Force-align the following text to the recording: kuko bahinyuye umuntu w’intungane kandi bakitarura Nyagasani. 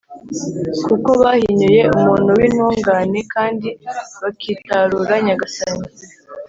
kuko 0.85 1.09
bahinyuye 1.21 1.81
umuntu 1.95 2.29
w’intungane 2.39 3.19
kandi 3.33 3.69
bakitarura 4.21 5.13
Nyagasani. 5.25 5.87